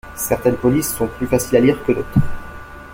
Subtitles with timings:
[0.17, 2.15] Certaines polices sont plus faciles à lire que d’autres.